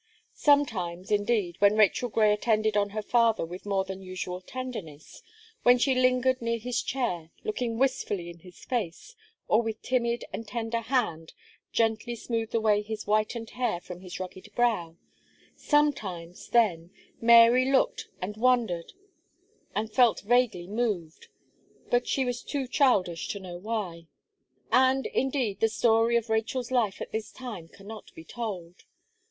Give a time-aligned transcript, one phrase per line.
[0.33, 5.21] Sometimes, indeed, when Rachel Gray attended on her father with more than usual tenderness,
[5.61, 9.15] when she lingered near his chair, looking wistfully in his face,
[9.47, 11.33] or with timid and tender hand
[11.71, 14.97] gently smoothed away his whitened hair from his rugged brow,
[15.55, 16.89] sometimes, then,
[17.21, 18.93] Mary looked and wondered,
[19.75, 21.27] and felt vaguely moved,
[21.91, 24.07] but she was too childish to know why.
[24.71, 28.85] And, indeed, the story of Rachel's life at this time cannot be told.